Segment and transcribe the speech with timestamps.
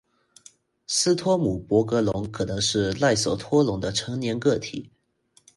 [0.87, 4.89] 斯托姆博格龙可能是赖索托龙的成年个体。